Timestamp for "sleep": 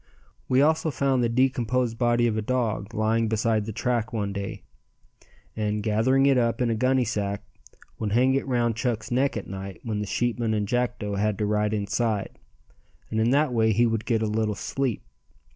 14.55-15.03